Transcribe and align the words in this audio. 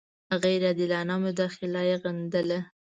غیر 0.41 0.61
عادلانه 0.69 1.15
مداخله 1.23 1.81
یې 1.89 1.95
غندله. 2.03 2.59